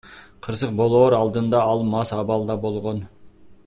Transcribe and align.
Кырсык 0.47 0.71
болоор 0.79 1.17
алдында 1.19 1.61
ал 1.75 1.85
мас 1.93 2.15
абалында 2.23 2.57
болгон. 2.67 3.07